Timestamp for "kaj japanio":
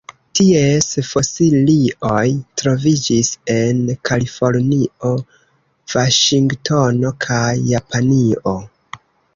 7.29-8.59